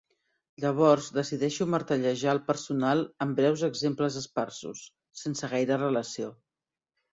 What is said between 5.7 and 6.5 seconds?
relació.